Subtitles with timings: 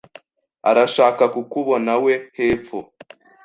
[0.69, 2.79] arashaka kukubonawe hepfo.